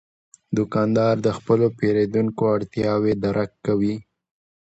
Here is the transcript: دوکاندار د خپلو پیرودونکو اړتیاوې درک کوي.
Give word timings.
دوکاندار 0.57 1.15
د 1.25 1.27
خپلو 1.37 1.65
پیرودونکو 1.77 2.43
اړتیاوې 2.55 3.13
درک 3.23 3.51
کوي. 3.65 3.95